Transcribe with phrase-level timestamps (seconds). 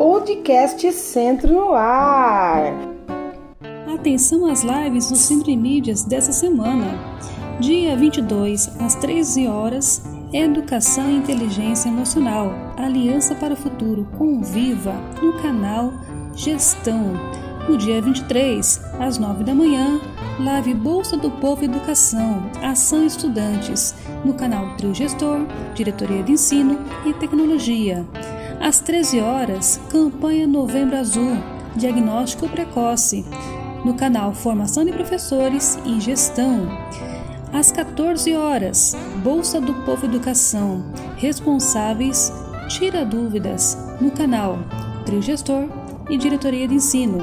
[0.00, 2.72] podcast Centro no Ar.
[3.94, 6.98] Atenção às lives do Centro de Mídias dessa semana.
[7.60, 10.02] Dia 22, às 13 horas,
[10.32, 15.92] Educação e Inteligência Emocional, Aliança para o Futuro com Viva, no canal
[16.34, 17.12] Gestão.
[17.68, 20.00] No dia 23, às 9 da manhã,
[20.42, 23.94] live Bolsa do Povo Educação, Ação Estudantes,
[24.24, 25.40] no canal Trio Gestor,
[25.74, 28.06] Diretoria de Ensino e Tecnologia.
[28.60, 31.38] Às 13 horas, campanha Novembro Azul,
[31.74, 33.24] diagnóstico precoce,
[33.86, 36.68] no canal Formação de Professores e Gestão.
[37.54, 38.94] Às 14 horas,
[39.24, 42.30] Bolsa do Povo Educação, responsáveis,
[42.68, 44.58] tira dúvidas, no canal
[45.06, 45.66] Trio Gestor
[46.10, 47.18] e Diretoria de Ensino.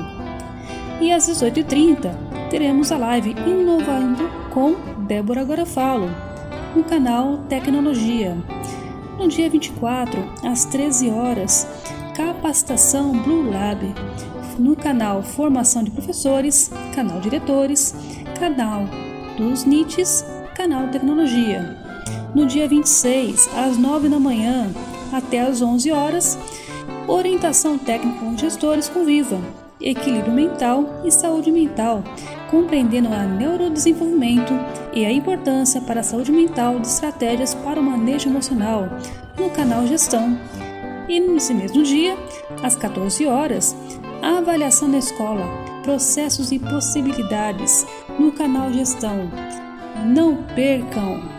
[0.99, 4.73] E às 18h30, teremos a live Inovando com
[5.05, 6.09] Débora Agora Falo,
[6.76, 8.35] no canal Tecnologia.
[9.17, 11.67] No dia 24, às 13 horas,
[12.16, 13.81] capacitação Blue Lab.
[14.59, 17.95] No canal Formação de Professores, canal Diretores,
[18.40, 18.85] canal
[19.35, 20.23] dos NITs,
[20.55, 21.77] canal Tecnologia.
[22.35, 24.71] No dia 26, às 9 da manhã
[25.12, 26.38] até às 11 horas,
[27.07, 29.40] orientação técnica com gestores com Viva,
[29.82, 32.04] equilíbrio mental e saúde mental,
[32.49, 34.53] compreendendo a neurodesenvolvimento
[34.93, 38.89] e a importância para a saúde mental de estratégias para o manejo emocional
[39.37, 40.37] no canal Gestão.
[41.07, 42.17] E nesse mesmo dia,
[42.63, 43.76] às 14 horas,
[44.21, 45.45] a avaliação da escola,
[45.84, 47.85] processos e possibilidades
[48.20, 49.29] no canal Gestão.
[50.05, 51.37] Não percam!